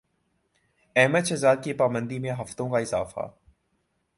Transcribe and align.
احمد 0.95 1.25
شہزاد 1.25 1.57
کی 1.63 1.73
پابندی 1.73 2.17
میں 2.19 2.31
ہفتوں 2.31 2.69
کا 2.69 2.79
اضافہ 2.79 3.27